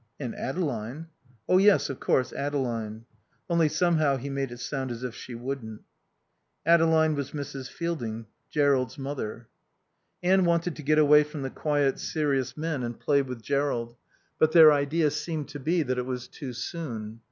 "And 0.19 0.33
Adeline." 0.33 1.09
"Oh 1.47 1.59
yes, 1.59 1.87
of 1.87 1.99
course, 1.99 2.33
Adeline." 2.33 3.05
(Only 3.47 3.69
somehow 3.69 4.17
he 4.17 4.31
made 4.31 4.51
it 4.51 4.59
sound 4.59 4.89
as 4.89 5.03
if 5.03 5.13
she 5.13 5.35
wouldn't.) 5.35 5.83
Adeline 6.65 7.13
was 7.13 7.33
Mrs. 7.33 7.69
Fielding. 7.69 8.25
Jerrold's 8.49 8.97
mother. 8.97 9.47
Anne 10.23 10.43
wanted 10.43 10.75
to 10.77 10.81
get 10.81 10.97
away 10.97 11.23
from 11.23 11.43
the 11.43 11.51
quiet, 11.51 11.99
serious 11.99 12.57
men 12.57 12.81
and 12.81 12.99
play 12.99 13.21
with 13.21 13.43
Jerrold; 13.43 13.95
but 14.39 14.53
their 14.53 14.73
idea 14.73 15.11
seemed 15.11 15.49
to 15.49 15.59
be 15.59 15.83
that 15.83 15.99
it 15.99 16.07
was 16.07 16.27
too 16.27 16.51
soon. 16.53 17.19